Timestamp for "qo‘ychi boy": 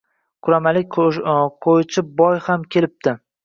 1.67-2.43